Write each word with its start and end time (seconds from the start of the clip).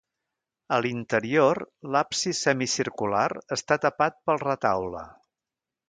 A 0.77 0.77
l'interior 0.85 1.61
l'absis 1.97 2.41
semicircular 2.47 3.29
està 3.59 3.81
tapat 3.87 4.19
pel 4.31 4.43
retaule. 4.49 5.07